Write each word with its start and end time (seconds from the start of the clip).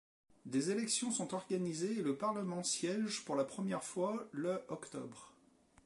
Des 0.47 0.71
élections 0.71 1.11
sont 1.11 1.35
organisées 1.35 1.99
et 1.99 2.01
le 2.01 2.15
Parlement 2.17 2.63
siège 2.63 3.23
pour 3.23 3.35
la 3.35 3.43
première 3.45 3.83
fois 3.83 4.27
le 4.31 4.59
octobre. 4.69 5.31